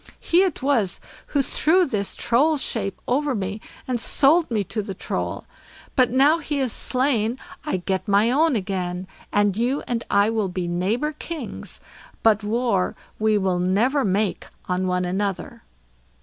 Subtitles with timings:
[0.19, 4.95] He it was who threw this Troll's shape over me, and sold me to the
[4.95, 5.45] Troll.
[5.95, 10.49] But now he is slain I get my own again, and you and I will
[10.49, 11.81] be neighbour kings,
[12.23, 15.61] but war we will never make on one another."